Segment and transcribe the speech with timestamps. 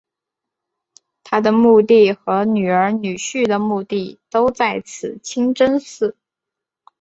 [1.23, 6.17] 她的墓地和女儿女婿的墓地都在此清真寺。